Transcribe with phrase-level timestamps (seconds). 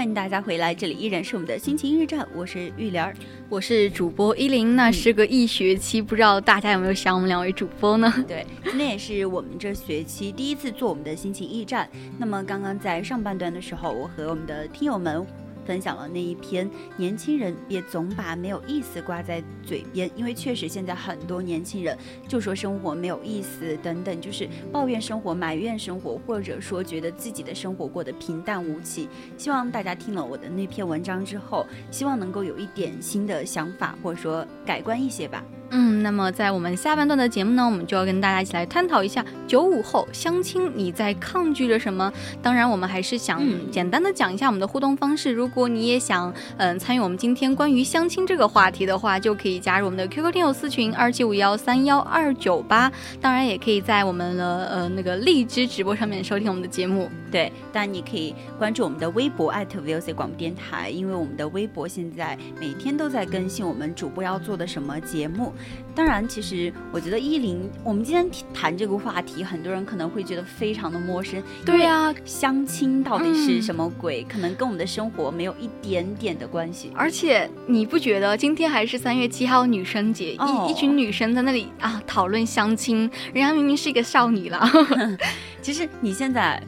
[0.00, 3.14] 欢迎大家回来，这里依然是我们的心情驿站，我是玉莲儿，
[3.50, 4.74] 我是主播依林。
[4.74, 8.10] 那时隔一学期，不知道大家有没有想我们两位主播呢？
[8.26, 11.86] 对，今天也是我们这学期第一次做我们的心情驿站。
[12.16, 15.26] 那么刚刚在上半段的时候，我和我们的听友们。
[15.64, 29.08] 分享了那一篇，年轻人别总把没有意思挂在嘴边，因为确实现在很多年轻人就说生活没有意思等等，就是抱怨生活、埋怨生活，或者说觉得自己的生活过得平淡无奇。
[29.36, 35.44] 希望大家听了我的那篇文章之后，希望能够有一点新的想法，或者说改观一些吧。
[35.70, 42.12] 嗯，那么在我们下半段的节目呢，我们就要跟大家一起来探讨一下九五后相亲你在抗拒着什么？
[42.42, 43.40] 当然，我们还是想
[43.70, 45.30] 简单的讲一下我们的互动方式。
[45.30, 52.90] 如果你也想嗯参与我们今天关于相亲这个话题的话，就可以加入我们的 QQ 听友私群二七五幺三幺二九八。
[53.20, 57.08] 当然，也可以在我们的呃那个荔枝直播上面收听我们的节目。
[57.30, 65.52] 对，当然你可以关注我们的微博 @VOC 广播电台，因为我们的微博现在每天都在更新我们主播要做的什么节目。
[65.94, 71.42] 当然，其实我觉得依林，我们今天谈这个话题，很多人可能会觉得非常的陌生。
[71.64, 74.24] 对啊，相亲到底是什么鬼？
[74.28, 76.92] 可能跟我们的生活没有一点点的关系。
[76.94, 84.60] 而且你不觉得今天还是三月七号女生节，一一群女生在那里啊讨论相亲，人家明明是一个少女了。
[85.60, 86.62] 其实你现在。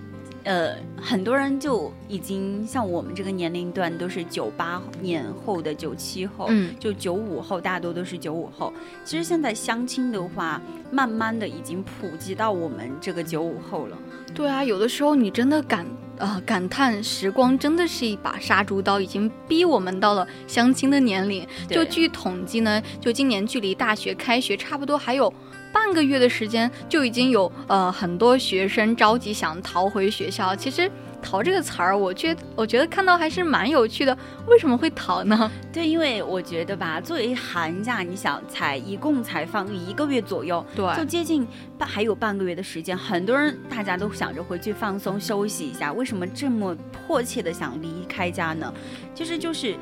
[0.45, 8.73] 呃，很多人就已经像我们这个年龄段都是九八年后的九七后，嗯，就九五后，大多都是九五后。
[9.05, 10.61] 其实现在相亲的话，
[10.91, 13.97] 慢慢的已经普及到我们这个九五后了。
[14.35, 15.87] 对啊，有的时候你真的感
[16.19, 21.47] 啊感叹时光真的是一把杀猪刀，已经逼我们到了相亲的年龄。
[21.69, 25.33] 就据统计呢，就今年距离大学开学差不多还有。
[25.73, 30.55] 半个月的时间就已经有呃很多学生着急想逃回学校。
[30.55, 30.91] 其实
[31.23, 34.17] “逃”这个词儿，我觉我觉得看到还是蛮有趣的。
[34.47, 35.51] 为什么会逃呢？
[35.73, 41.47] 对，因为我觉得吧，作为寒假，你想才一共才放一个月左右，对，就接近
[41.79, 45.93] 半还有半个月的时间，很多人大家都想着回去放松休息一下。
[45.93, 48.73] 为什么这么迫切的想离开家呢？
[49.15, 49.77] 其实就是。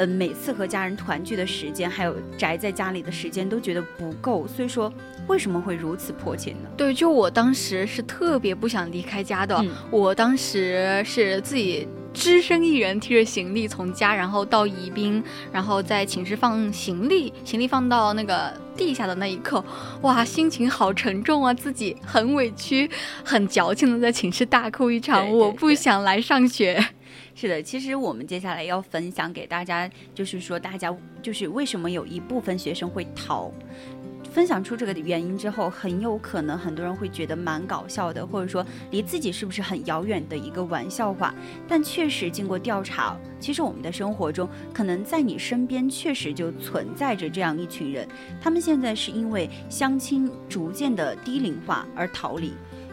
[0.00, 4.46] 嗯，每次和家人团聚的时间，还有宅在家里的时间，都觉得不够。
[4.46, 4.90] 所以说，
[5.26, 6.70] 为什么会如此迫切呢？
[6.74, 9.62] 对，就我当时是特别不想离开家的。
[9.90, 15.22] 我当时是自己只身一人提着行李从家，然后到宜宾，
[15.52, 19.62] 然后在寝室放行李，行李放到那个地下的那一刻，
[20.00, 21.52] 哇，心情好沉重啊！
[21.52, 22.90] 自己很委屈，
[23.22, 25.30] 很矫情的在寝室大哭一场。
[25.30, 26.82] 我不想来上学。
[27.34, 33.50] 是的，其实我们接下来要分享给大家，就是说大家就是为什么有一部分学生会逃，
[34.32, 41.34] 分享出这个原因之后，很有可能很多人会觉得蛮搞笑的，或者说离自己是不是很遥远的一个玩笑话。
[41.66, 48.06] 但确实经过调查，其实我们的生活中，可能在你身边确实就存在着这样一群人，
[48.40, 52.52] 他们现在是因为相亲逐渐的低龄化而逃离。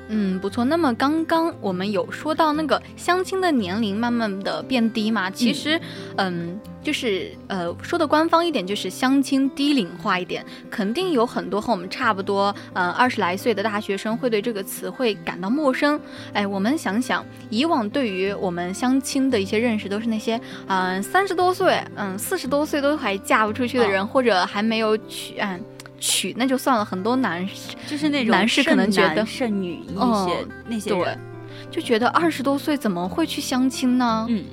[0.10, 0.64] 嗯，不错。
[0.64, 5.30] 那么刚刚我们有说到那个相亲的年龄慢慢的变低嘛？
[5.30, 5.80] 其实，
[6.16, 10.46] 嗯，就是呃说的官方一点，就是相亲低龄化一点。
[10.70, 16.00] 肯定有很多和我们差不多，呃二十来岁的大学生会对这个词汇感到陌生。
[16.34, 25.62] 哎，我们想想，以往对于我们相亲的一些认识，都是那些嗯三十多岁，嗯四十多岁都还嫁不出去的人，或者还没有娶，嗯。
[26.00, 27.48] 娶那就算了，很多男
[27.88, 31.20] 就是那种男士可能觉得剩女一些那些人，
[31.72, 34.26] 就觉得二十多岁怎么会去相亲呢？
[34.30, 34.44] 嗯，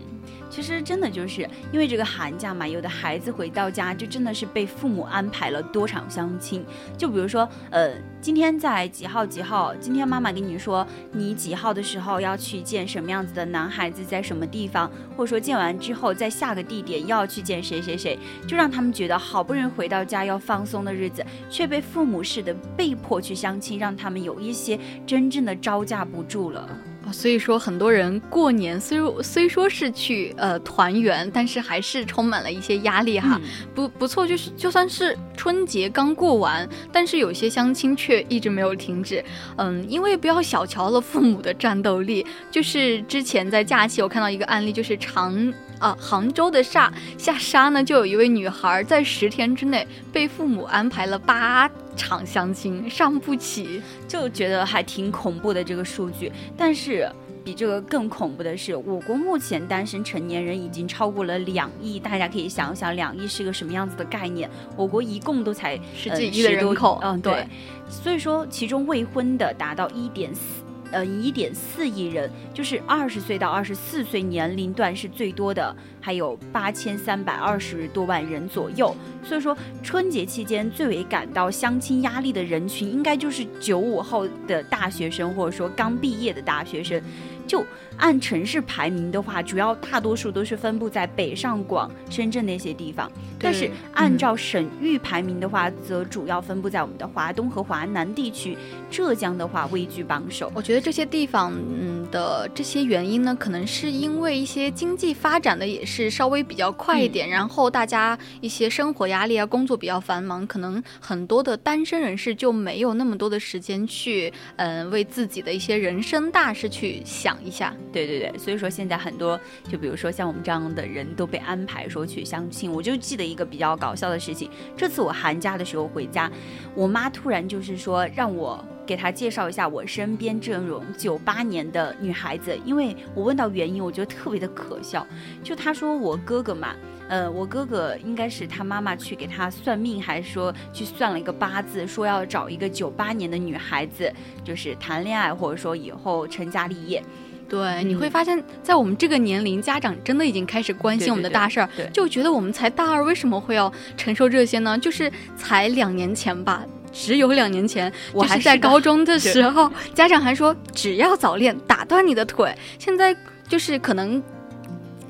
[0.55, 1.41] 其实真的就是
[1.73, 6.65] 因为这个寒假嘛，有的孩子回到家就真的是被父母安排了多场相亲。
[6.97, 7.91] 就比如说，呃，
[8.21, 9.75] 今天在几号几号？
[9.81, 18.17] 今天妈妈跟你说，你几号的时候要去见什么样子的男孩子，在什么地方，或者说见完之后在下个地点要去见谁谁谁，
[18.47, 26.94] 就让他们觉得好不容易回到家要放松的日子，却被父母似的被迫去相亲，让他们有一些真正的招架不住了。
[27.13, 33.41] 所以说，很多人过年虽虽说是去呃团圆，但是还是充满了一些压力哈。
[33.75, 39.25] 不不错，就是就算是春节刚过完，但是有些相亲却一直没有停止。
[39.57, 42.27] 嗯，因为不要小瞧了父母的战斗力。
[42.51, 51.71] 就是之前在假期，我看到一个案例，就是长啊杭州的下下沙呢，就有一位女孩在十天之内被父母安排了八。
[51.97, 56.33] 场相亲上不起，就觉得还挺恐怖的这个数据。
[56.57, 57.09] 但是
[57.45, 62.01] 比这个更恐怖的是，我国目前单身成年人已经超过了两亿。
[62.01, 64.49] 大家可以想想，两亿是个什么样子的概念？
[64.77, 67.47] 我国一共都才十几亿的人口，嗯，对。
[67.89, 70.64] 所以说，其中未婚的达到一点四。
[70.95, 78.95] 嗯，一点四亿人，就是二十岁到二十四岁年龄段是最多的，还有八千三百二十多万人左右。
[79.23, 87.03] 所以说，春节期间最为感到相亲压力的人群，应该就是九五后的大学生，或者说刚毕业的大学生。
[87.47, 87.65] 就
[87.97, 93.11] 按城市排名的话，主要大多数都是分布在北上广深圳那些地方。
[93.39, 98.57] 但是按照省域排名的话，则主要分布在我们的华东和华南地区。
[98.91, 100.51] 浙江的话位居榜首。
[100.55, 117.34] 我觉得这些地方，嗯的这些原因呢，可能是因为一些经济发展的也是稍微比较快一点，然后大家一些生活压力啊，工作比较繁忙，可能很多的单身人士就没有那么多的时间去，嗯，为自己的一些人生大事去想。
[117.43, 119.39] 一下，对对对，所以说现在很多，
[119.69, 122.71] 就比如说像我们这样的人都被安排说去相亲。
[122.71, 126.31] 我就记得一个比较搞笑的事情，这次我寒假的时候回家，
[126.75, 135.07] 我妈突然就是说让我给她介绍一下我身边这种九八年的女孩子，因为我问到原因，我觉得特别的可笑。
[135.43, 136.75] 就她说我哥哥嘛，
[137.09, 144.13] 呃，我哥哥应该是他妈妈去给他算命，还是说去算了一个八字，说要找一个九八年的女孩子，
[144.43, 147.03] 就是谈恋爱或者说以后成家立业。
[147.47, 154.79] 对，你会发现在我们这个年龄，家长真的已经开始关心我们的大事儿，就觉得我们才大二，为什么会要承受这些呢？
[154.79, 162.53] 就是才两年前吧，只有两年前，我还在高中的时候，家长还说只要早恋打断你的腿。
[162.79, 163.15] 现在
[163.47, 164.21] 就是可能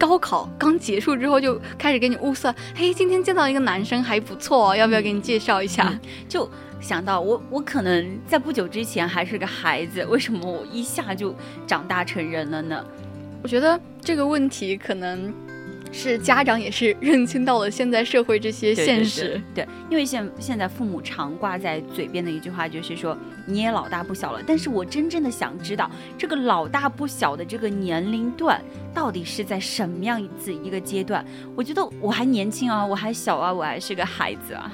[0.06, 5.92] 高考刚结束之后就开始给你物色，嘿，今天见到一个男生还不错，要不要给你介绍一下？
[6.28, 6.48] 就。
[6.80, 11.34] 想到我，我可能在不久之前还是个孩子，为什么我一下就
[11.66, 12.84] 长大成人了呢？
[13.42, 15.32] 我觉得这个问题可能
[15.94, 19.40] 是家长也是认清到了现在社会这些现实。
[19.54, 24.42] 对，因为现现在父母常挂在嘴边的一句话就是说你也老大不小了。
[24.44, 25.88] 但是我真正的想知道，
[26.18, 28.60] 这个老大不小的这个年龄段
[28.92, 31.24] 到底是在什么样子一个阶段？
[31.54, 34.70] 我觉得我还年轻啊，我还小啊，我还是个孩子啊。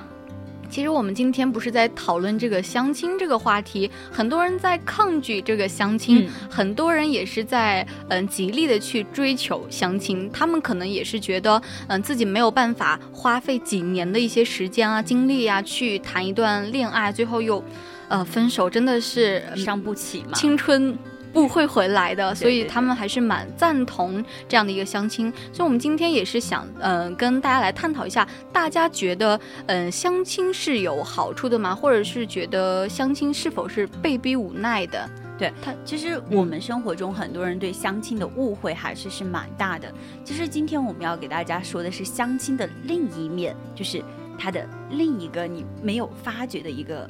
[0.70, 17.62] 其实我们今天不是在讨论这个相亲这个话题，很多人在抗拒这个相亲，很多人也是在嗯极力的去追求相亲，他们可能也是觉得嗯自己没有办法花费几年的一些时间啊精力啊去谈一段恋爱，最后又
[18.08, 20.96] 呃分手，真的是伤不起嘛，青春。
[21.32, 25.32] 不会回来的，所以他们还是蛮赞同这样的一个相亲。
[25.52, 31.74] 所以，我们今天也是想，嗯，跟大家来探讨一下，大家觉得，嗯，相亲是有好处的吗？
[31.74, 35.08] 或者是觉得相亲是否是被逼无奈的？
[35.38, 39.90] 对他，其实我们生活中很多人对相亲的误会还是是蛮大的。
[40.24, 44.02] 其实今天我们要给大家说的是相亲的另一面，就是
[44.38, 47.08] 它的另一个你没有发觉的一个。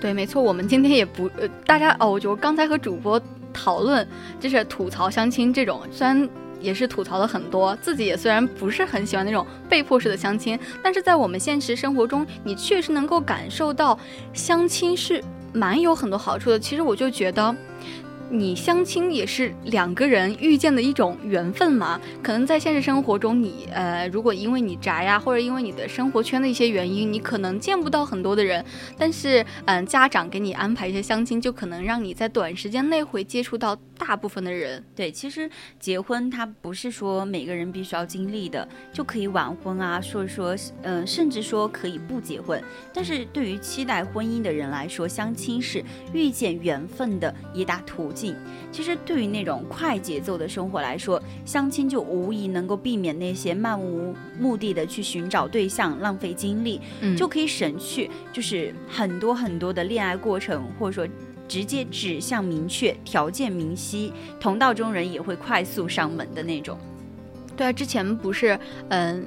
[0.00, 3.20] 对，没错，我们今天也不，呃，大家哦，我就刚才和主播
[3.52, 4.06] 讨论，
[4.38, 6.28] 就是吐槽相亲这种，虽然
[6.60, 13.98] 也是吐槽了很多，自己也虽然不是很喜欢那种被迫式的相亲，但是在我们现实生活中，你确实能够感受到
[14.32, 16.58] 相亲是蛮有很多好处的。
[16.58, 17.54] 其实我就觉得。
[18.30, 21.98] 你相亲也是两个人遇见的一种缘分嘛？
[22.22, 28.62] 可能在现实生活中，你呃，如果因为你宅呀，或者因为你的生活圈的一些原因，你可能见不到很多的人。
[28.98, 34.84] 但是，嗯，家长给你安排一些相亲，就可能让你在短时间内会接触到大部分的人。
[34.94, 35.48] 对，其实
[35.80, 42.62] 结婚它不是说每个人必须要经历的，就可以晚婚啊，说说，嗯，甚至说可以不结婚。
[42.92, 45.82] 但是对于期待婚姻的人来说，相亲是
[46.12, 48.12] 遇见缘分的一大途。
[48.12, 48.17] 径。
[48.72, 61.12] 其实对于那种快节奏的生活来说，相亲就无疑能够避免那些漫无目的的去寻找对象，浪费精力，嗯就可以省去就是很多很多的恋爱过程，或者说
[61.46, 66.78] 直接指向明确、条件明晰，同道中人也会快速上门的那种。
[67.56, 68.58] 对啊，之前不是
[68.88, 69.24] 嗯，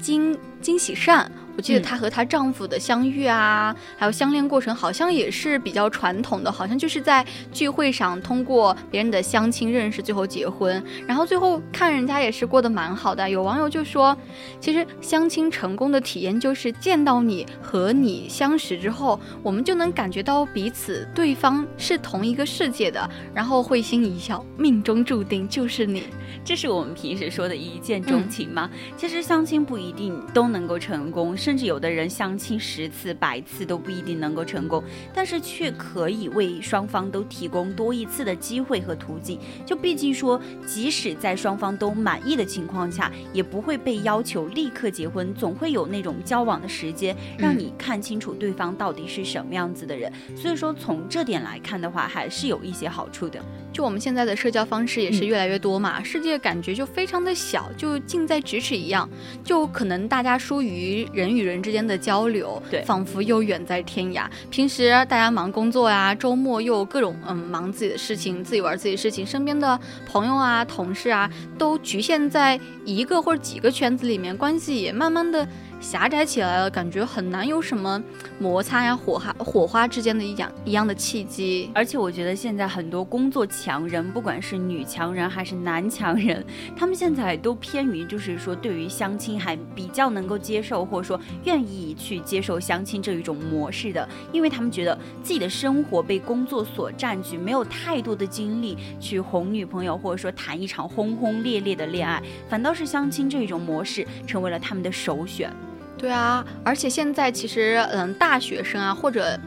[0.00, 13.28] 金金喜善，我记得嗯她和她丈夫的相遇啊，还有相恋过程，好像也是比较传统的，好像就是在聚会上通过别人的相亲认识，最后结婚，然后最后看人家也是过得蛮好的。
[13.28, 14.16] 有网友就说，
[14.60, 26.04] 其实相亲成功的体验就是见到你和你相识之后，我们就能感觉到彼此对方是同一个世界的，然后会心一笑，命中注定就是你。
[26.44, 28.68] 这是我们平时说的一见钟情吗？
[28.96, 34.80] 其实相亲不一定都能够成功，甚至有的人相亲十次、百次都不一定能够成功，
[35.12, 39.40] 但是却可以为双方都提供多一次的机会和途径。
[39.66, 50.12] 就毕竟说，即使在双方都满意的情况下，也不会被要求立刻结婚，总会有那种交往的时间，让你看清楚对方到底是什么样子的人。
[50.36, 53.44] 所以说，从这点来看的话，还是有一些好处的。
[53.72, 59.08] 就我们现在的社交方式也是嗯越来越多嘛，世界感觉就非常的小，就近在咫尺一样，
[59.42, 64.26] 就可能大家疏于人与人之间的交流，对仿佛又远在天涯。
[64.50, 75.46] 平时大家忙工作呀，周末又各种嗯忙自己的事情，自己玩自己的事情，身边的朋友啊、同事啊，都局限在一个或者几个圈子里面，关系也慢慢的
[75.82, 78.00] 狭窄起来了，感觉很难有什么
[78.38, 81.68] 摩擦呀、火花火花之间的一样一样的契机。
[81.74, 86.42] 而且我觉得现在很多工作强人，不管是女强人还是男强人，
[86.76, 105.52] 他们现在都偏于就是说对于相亲还比较能够接受，或者说愿意去接受相亲这一种模式的，因为他们觉得自己的生活被工作所占据，没有太多的精力去哄女朋友，或者说谈一场轰轰烈烈的恋爱，反倒是相亲这一种模式成为了他们的首选。
[105.96, 109.38] 对啊，而且现在其实，嗯，大学生啊，或者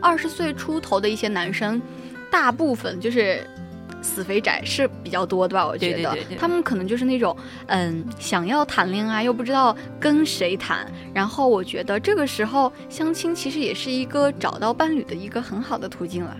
[0.00, 1.80] 二十岁出头的一些男生，
[2.30, 3.46] 大部分就是
[4.02, 5.66] 死肥宅是比较多的吧？
[5.66, 7.34] 我觉得他们可能就是那种，
[7.66, 16.36] 嗯，想要谈恋爱又不知道跟谁谈，然后我觉得这个时候相亲其实也是一个找到伴侣的一个很好的途径了。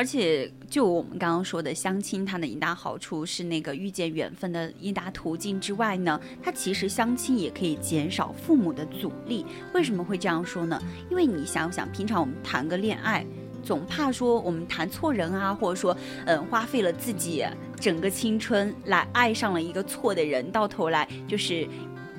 [0.00, 9.44] 而且，就我们刚刚说的相亲，它的一大好处是那个遇见缘分的一大途径之外呢，它其实相亲也可以减少父母的阻力。
[9.74, 10.80] 为什么会这样说呢？
[11.10, 13.26] 因为你想想，平常我们谈个恋爱，
[13.62, 17.44] 总怕说我们谈错人啊，或者说，嗯，花费了自己
[17.78, 21.68] 整个青春来爱上了一个错的人，到头来就是。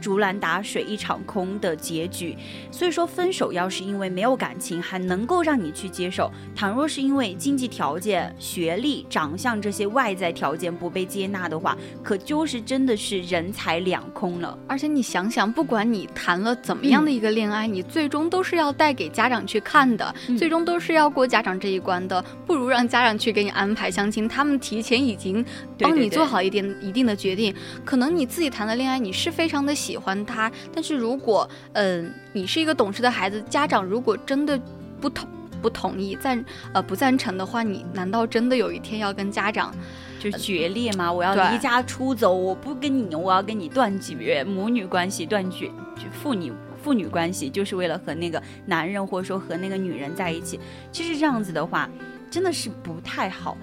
[0.02, 2.36] 竹篮打水一场空的结局，
[2.72, 14.58] 所以说分手要是因为没有感情，还能够让你去接受；倘若是因为经济条件、学历、长相这些外在条件不被接纳的话，可就是真的是人财两空了。
[14.68, 22.24] 而且你想想，不管你谈了怎么样的一个恋爱，你最终都是要带给家长去看的，嗯最终都是要过家长这一关的。
[22.48, 25.46] 不如让家长去给你安排相亲，他们提前已经
[25.78, 27.54] 帮你做好一点一定的决定。
[27.86, 34.60] 可能你自己谈的恋爱，你是非常的喜欢他，但是如果嗯、你是一个懂事的孩子，家长如果真的
[35.00, 35.28] 不同。
[35.62, 36.44] 不同意赞
[36.74, 39.72] 呃不赞成的话，你难道真的有一天要跟家长
[40.20, 41.14] 就决裂吗？
[41.14, 50.60] 我要离家出走，我不跟你，我要跟你断绝母女关系，断绝就父女父女关系，就是为了和那个男人或者说和那个女人在一起。
[50.92, 51.88] 其实这样子的话，
[52.32, 53.56] 真的是不太好。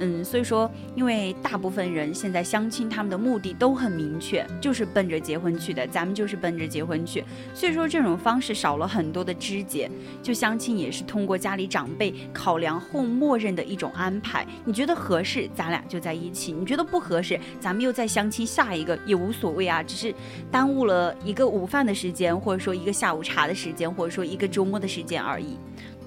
[0.00, 5.86] 嗯，所以说，因为大部分人现在相亲，他们的目的都很明确，就是奔着结婚去的。
[5.86, 7.22] 咱们就是奔着结婚去，
[7.54, 9.90] 所以说这种方式少了很多的枝节。
[10.22, 14.46] 就相亲也是通过家里长辈考量后默认的一种安排。
[14.64, 20.14] 你觉得合适，咱俩就在一起；你觉得不合适，咱们又再相亲下一个也无所谓啊，只是
[20.50, 25.58] 耽误了一个午饭的时间，或者说一个下午茶的时间，或者说一个周末的时间而已。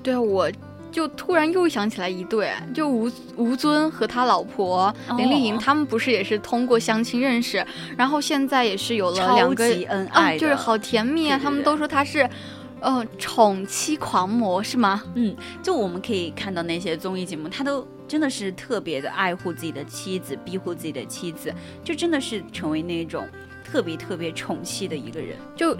[0.01, 0.51] 对啊，我
[0.93, 7.65] 就突然又想起来一对，就吴吴尊和他老婆林丽莹，哦他们不是也是通过相亲认识，
[7.97, 11.35] 然后现在也是有了两个级恩啊，爱的，就是好甜蜜啊！
[11.35, 12.29] 对对对他们都说他是，
[12.79, 15.01] 呃，宠妻狂魔是吗？
[15.15, 21.51] 嗯，就我们可以看到那些综艺节目，他都真的是特别的爱护自己的妻子，庇护自己的妻子，
[21.83, 23.27] 就真的是成为那种
[23.63, 25.35] 特别特别宠妻的一个人。
[25.55, 25.75] 就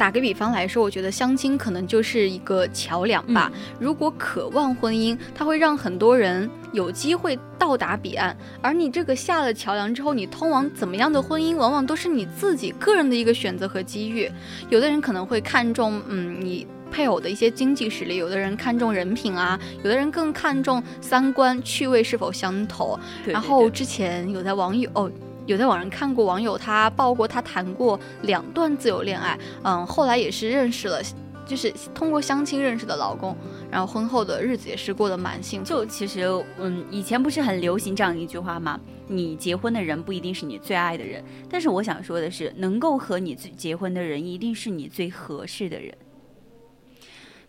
[0.00, 3.52] 打个比方来说，我觉得相亲可能就是一个桥梁吧。
[3.78, 8.34] 如果渴望婚姻，它会让很多人有机会到达彼岸。
[8.62, 14.26] 而你这个下了桥梁之后，你通往怎么样的婚姻，往往都是你自己个人的一个选择和机遇。
[14.70, 22.98] 有的人可能会看重，嗯，你配偶的一些经济实力；有的人看重人品啊；有的人更看重三观、趣味是否相投。
[23.26, 25.12] 然后之前有在网友。
[25.50, 31.02] 有在网上看过网友，他报过他谈过两段自由恋爱，嗯，后来也是认识了，
[31.44, 33.36] 就是通过相亲认识的老公，
[33.68, 35.66] 然后婚后的日子也是过得蛮幸福。
[35.66, 36.22] 就其实，
[36.58, 38.78] 嗯，以前不是很流行这样一句话吗？
[39.08, 45.92] 你结婚的人不一定是你最爱的人，但是我想说的是，能够和你最结婚的人，一定是你最合适的人。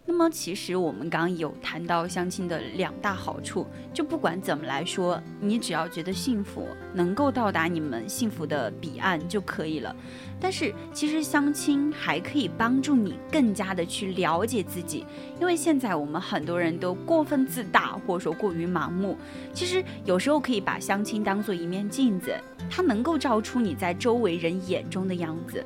[0.04, 9.96] 那么，其实我们刚刚有谈到相亲的两大好处，就不管怎么来说，你只要觉得幸福，能够到达你们幸福的彼岸就可以了。
[10.40, 15.06] 但是，其实相亲还可以帮助你更加的去了解自己，
[15.40, 19.16] 因为现在我们很多人都过分自大，或者说过于盲目。
[19.54, 22.36] 其实有时候可以把相亲当做一面镜子，
[22.70, 25.64] 它能够照出你在周围人眼中的样子。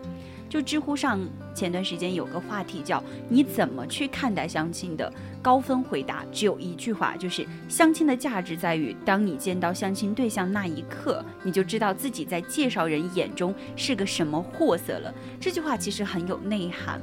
[0.50, 1.20] 就知乎上
[1.54, 5.12] 前段时间有个话题叫“你怎么去看待相亲的”，
[5.42, 15.14] 高分回答只有一句话，就是相亲的价值在于，当你见到相亲对象那一刻，你就知道自己在介绍人眼中是个什么货色了。
[15.40, 17.02] 这句话其实很有内涵，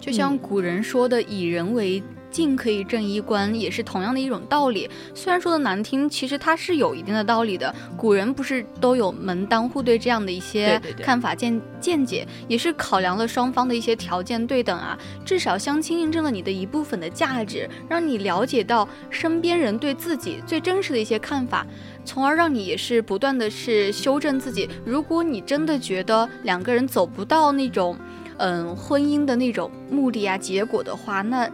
[0.00, 2.02] 就像古人说的“以人为”。
[2.36, 4.90] 镜可以正衣冠，也是同样的一种道理。
[5.14, 7.74] 虽然说的难听，其实它是有一定的道理的。
[7.96, 14.98] 古人不是都有门当户对这样的一些看法见见解，也是考量了双方的一些条件对等啊。
[15.24, 21.66] 至少相亲印证了你的一部分的价值，让你了解到身边人对自己最真实的一些看法，
[22.04, 24.68] 从而让你也是不断的是修正自己。
[24.84, 27.96] 如果你真的觉得两个人走不到那种，
[28.36, 31.50] 嗯，婚姻的那种目的啊结果的话，那。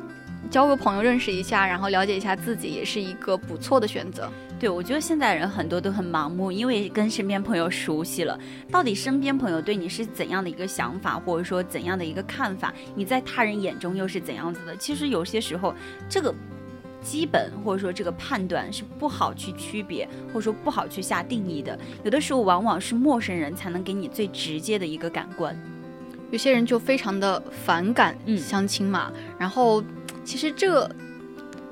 [0.50, 4.30] 交个朋友认识一下，然后了解一下自己，也是一个不错的选择。
[4.60, 8.38] 对，我觉得现在人很多都很盲目，因为跟身边朋友熟悉了，
[8.70, 14.76] 到底身边朋友对你是怎样的一个想法，或者说怎样的一个看法，你在他人眼中又是怎样子的？
[14.76, 15.74] 其实有些时候，
[16.08, 16.32] 这个
[17.00, 21.76] 基本或者说这个判断是不好去区别，或者说不好去下定义的。
[22.04, 25.60] 有的时候往往是陌生人才能给你最直接的一个感官。
[26.30, 29.82] 有些人就非常的反感相亲嘛，然后。
[30.24, 30.88] 其实这，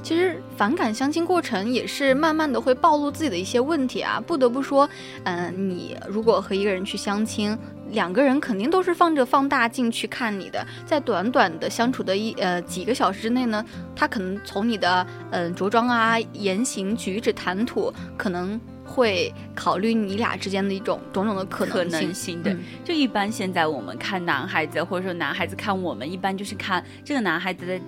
[0.02, 4.22] 其实反感相亲过程也是慢慢的会暴露自己的一些问题啊。
[4.26, 4.88] 不得不说，
[5.24, 7.56] 嗯，你如果和一个人去相亲，
[7.90, 10.66] 两个人肯定都是放着放大镜去看你的。
[10.86, 22.40] 在短短的相处的一呃几个小时之内呢，他可能从你的嗯着装啊、言行举止、谈吐，可能会考虑你俩之间的一种种种的可能性。
[22.44, 27.78] 对，就一般现在我们看男孩子，或者说男孩子看我们，一般就是看这个男孩子的。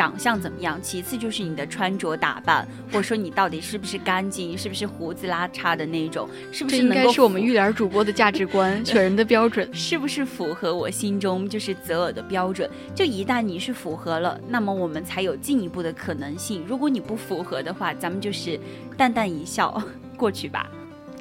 [0.00, 0.80] 长相怎么样？
[0.80, 12.66] 其次就是你的穿着打扮，或者说你到底是不是干净，是不是胡子拉碴的那种，是不是能够是我们玉莲主播的价值观 选人的标准，是不是符合我心中就是择偶的标准？
[12.94, 16.64] 就一旦你是符合了，那么我们才有进一步的可能性。
[16.66, 18.58] 如果你不符合的话，咱们就是
[18.96, 19.82] 淡淡一笑
[20.16, 20.66] 过去吧。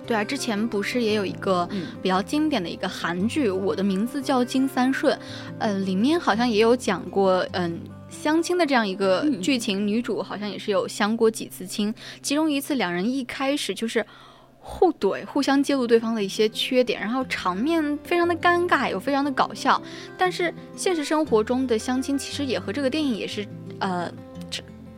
[0.08, 1.68] 对啊，之前不是也有一个
[2.02, 5.14] 比较经典的一个韩剧《我的名字叫金三顺》，
[5.60, 7.78] 呃，里面好像也有讲过，嗯。
[8.10, 14.06] 相亲的这样一个剧情，女主好像也是有相过几次亲，其中一次两人一开始就是
[14.60, 19.82] 互怼，互相揭露对方的一些缺点，然后场面非常的尴尬，又非常的搞笑。
[20.18, 23.48] 但是现实生活中的相亲其实也和这个电影也是，
[23.80, 24.12] 呃，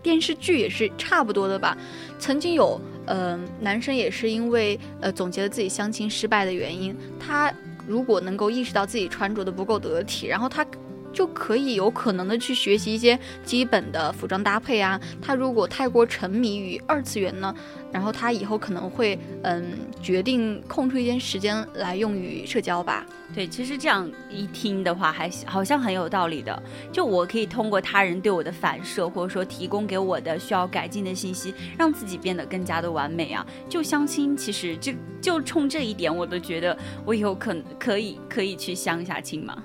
[0.02, 1.78] 电视剧也是差不多的吧。
[2.18, 7.54] 曾经有，呃，男生也是因为呃总结了自己相亲失败的原因，他
[7.86, 10.66] 如果能够意识到自己穿着的不够得体，然后他。
[11.14, 15.00] 就可以有可能的去学习一些基本的服装搭配啊。
[15.22, 17.54] 他如果太过沉迷于二次元呢，
[17.92, 23.06] 然后他以后可能会嗯决定空出一点时间来用于社交吧。
[23.34, 26.62] 对，其实这样一听的话，还好像很有道理的。
[26.92, 33.46] 就我可以通过他人对我的反射，或者说提供给我的需要改进的信息，让自己变得更加的完美啊。
[33.70, 39.64] 就相亲，其实就就冲这一点，我都觉得我以后可可以可以去相一下亲嘛。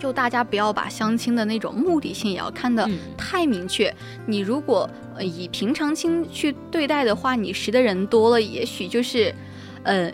[0.00, 3.94] 就大家不要把相亲的那种目的性也要看得太明确。
[4.26, 4.88] 你如果
[5.20, 9.32] 以平常心去对待的话，你识的人多了，也许就是，
[9.82, 10.10] 呃，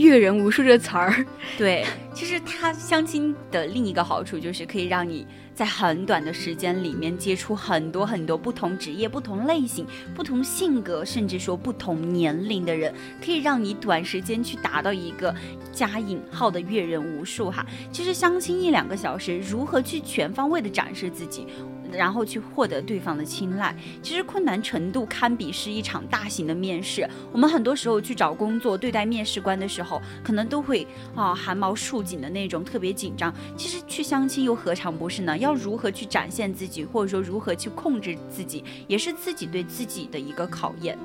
[0.00, 1.24] 阅人无数这词儿。
[1.56, 1.84] 对，
[2.14, 12.92] 其实它相亲的另一个好处就是可以让你在很短的时间里面接触很多很多不同职业、不同类型、不同性格，甚至说不同年龄的人，
[13.24, 15.34] 可以让你短时间去达到一个
[15.72, 17.66] 加引号的阅人无数哈。
[17.92, 21.46] 其实相亲一两个小时，如何去全方位的展示自己？
[21.92, 27.08] 然后去获得对方的青睐，其实困难程度堪比是一场大型的面试。
[27.32, 33.34] 我们很多时候去找工作，对待面试官的时候，可能都会啊汗毛竖紧的那种，特别紧张。
[33.56, 35.36] 其实去相亲又何尝不是呢？
[35.38, 40.98] 要如何去展现自己，或者说如何去控制自己，也是自己对自己的一个考验。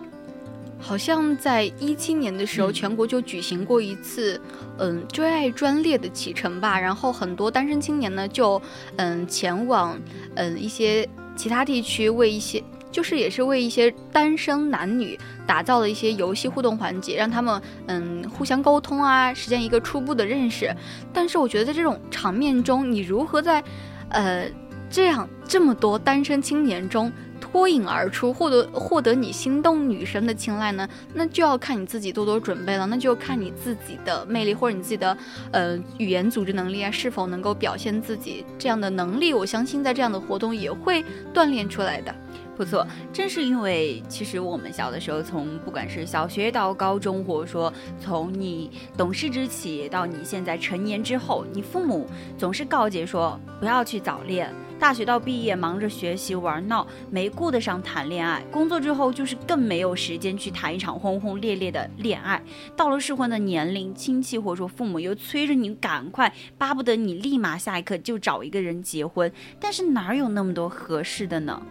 [0.85, 4.39] 好像在一七年的时候，全国就举行过一次，
[4.77, 6.79] 嗯，追爱专列的启程吧。
[6.79, 8.61] 然后很多单身青年呢，就
[8.97, 9.99] 嗯前往
[10.35, 20.71] 嗯一些其他地区，为一些就是也是为一些单身男女打造了一些游戏互动环节，让他们嗯互相沟通啊，实现一个初步的认识。
[21.11, 23.63] 但是我觉得在这种场面中，你如何在
[24.09, 24.47] 呃
[24.87, 27.11] 这样这么多单身青年中？
[27.45, 30.89] 脱颖而出，获得获得你心动女生的青睐呢？
[31.13, 35.15] 那就要看你自己多多准备了，那就看你自己的魅力或者你自己的
[35.51, 39.31] 呃语言组织能力啊，是否能够表现自己这样的能力。
[39.31, 42.13] 我相信在这样的活动也会锻炼出来的。
[42.57, 54.51] 不错，正是因为其实我们小的时候，从不管是小学到高中，或者说从你懂事之起到你现在成年之后，你父母总是告诫说不要去早恋。
[54.77, 58.43] 大学到毕业，忙着学习玩闹，没顾得上谈恋爱。
[58.51, 62.41] 工作之后，就是更没有时间去谈一场轰轰烈烈的恋爱。
[62.75, 69.31] 到了适婚的年龄，亲戚或者说父母又催着你赶快，巴不得你立马下一刻就找一个人结婚。
[69.59, 71.61] 但是哪有那么多合适的呢？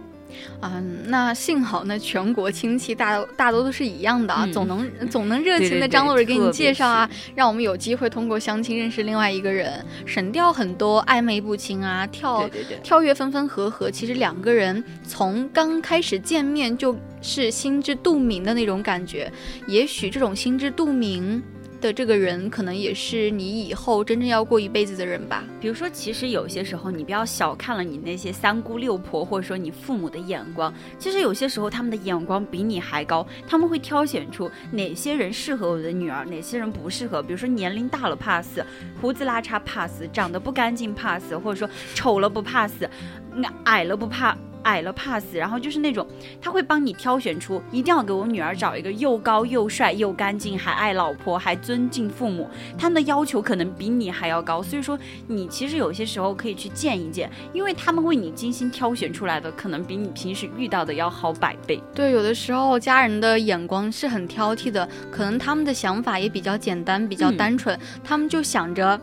[0.61, 12.49] 嗯，那幸好那全国亲戚大大多都是一样的啊，总能总能热情的张罗着给你介绍啊，让我们有机会通过相亲认识另外一个人，省掉很多暧昧不清啊，跳
[12.83, 13.91] 跳跃分分合合。
[13.91, 19.31] 其实两个人从刚开始见面就是心知肚明的那种感觉，
[19.67, 21.43] 也许这种心知肚明。
[21.85, 25.45] 的这个人可能也是你以后真正要过一辈子的人吧。
[25.61, 30.73] 比如说，其实有些时候你不要小看了你那些三姑六婆，或者说你父母的眼光。
[30.99, 37.23] 其实有些时候他们的眼光比你还高，他们会挑选出哪些人适合我的女儿，哪些人不适合。
[37.23, 38.65] 比如说年龄大了怕死，
[38.99, 42.89] 胡子拉碴怕死，长得不干净怕死，或者说丑了不怕死，
[43.35, 44.35] 那矮了不怕。
[44.65, 46.07] 矮了怕死，然后就是那种
[46.43, 52.49] 他会帮你挑选出，一定要给我女儿找一个又高又帅又干净，还爱老婆，还尊敬父母。
[52.77, 61.81] 他们的要求可能比你还要高，所以说你其实有些时候可以去见一见，因为他们为你精心挑选出来的，可能比你平时遇到的要好百倍。
[61.95, 69.01] 对，有的时候家人的眼光是很挑剔的，可能他们的想法也比较简单，比较单纯，他们就想着。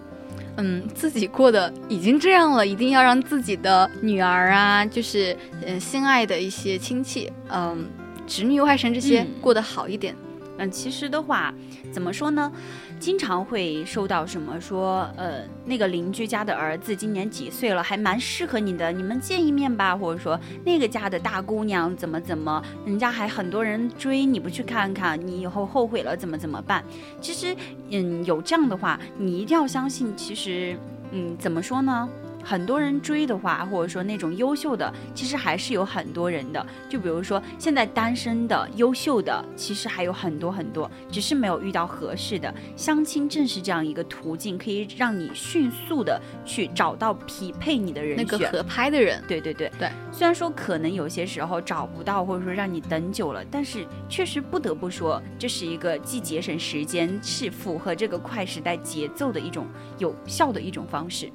[0.57, 5.35] 嗯，自己过得已经这样了，一定要让自己的女儿啊，就是
[5.65, 7.87] 嗯心爱的一些亲戚，嗯
[8.27, 10.15] 侄女外甥这些过得好一点。
[10.57, 11.53] 嗯，其实的话，
[11.91, 12.51] 怎么说呢？
[13.01, 19.97] 经常会收到什么说，呃，那个邻居家的儿子今年几岁了，还蛮适合你的，你们见一面吧。
[19.97, 26.83] 或者说那个家的大姑娘怎么怎么，人家还很多人追，你不去看看，你以后后悔了怎么怎么办？
[27.19, 27.55] 其实，
[27.89, 30.77] 嗯，有这样的话，你一定要相信，其实，
[31.11, 32.07] 嗯，怎么说呢？
[32.43, 36.65] 很多人追的话，或者说那种优秀的，其实还是有很多人的。
[36.89, 42.53] 就比如说现在单身的优秀的，其实还有很多很多，只是没有遇到合适的。
[42.75, 49.21] 相亲正是这样一个途径，可以让你迅速的去找到匹配你的人选，那个合拍的人。
[49.27, 49.89] 对对对对。
[50.11, 61.31] 虽然说可能有些时候找不到，或者说让你等久了，但是确实不得不说，这是一个既节省时间，是符合这个快时代节奏的一种有效的一种方式。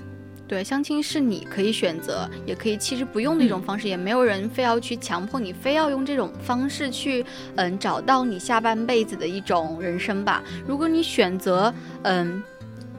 [0.49, 7.25] 对，相亲是你可以选择，也可以其实不用的一种方式，也没有人非要去强迫你，非要用这种方式去，
[7.57, 10.45] 嗯，找到你下半辈子的一种人生吧。
[10.65, 12.41] 如果你选择，嗯，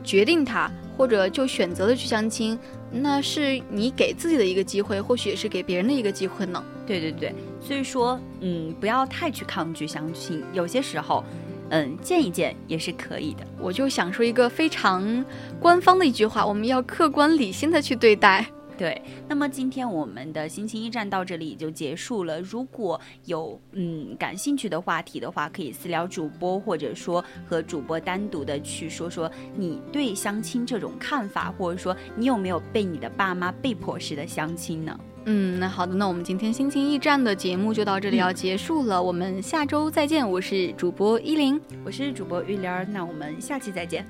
[0.04, 2.60] 决定它，或者就选择了去相亲，
[2.92, 6.62] 那是你给自己的一个机会，或许也是给别人的一个机会呢。
[6.86, 11.24] 对对对，所以说，嗯，不要太去抗拒相亲，有些时候。
[11.32, 13.46] 嗯，嗯见一见也是可以的。
[13.60, 15.26] 我就想说一个非常
[15.60, 18.46] 官方的一句话：我们要客观理性的去对待。
[18.78, 22.40] 对，那么今天我们的心情驿站到这里就结束了。
[22.40, 34.96] 如果有嗯感兴趣的话题的话，可以私聊主播，或者说和主播单独的去说说你对相亲这种看法，或者说你有没有被你的爸妈被迫式的相亲呢？
[35.30, 40.28] 嗯，那好的，那我们今天心情驿站的节目就到这里要结束了，我们下周再见。
[40.28, 44.06] 我是主播依林，我是主播玉莲儿，那我们下期再见。